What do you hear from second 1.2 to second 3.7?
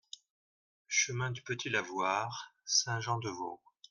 du Petit Lavoir, Saint-Jean-de-Vaux